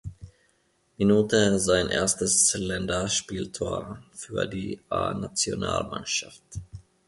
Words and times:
Minute 0.97 1.59
sein 1.59 1.89
erstes 1.89 2.55
Länderspieltor 2.55 4.01
für 4.13 4.47
die 4.47 4.79
A-Nationalmannschaft. 4.89 6.41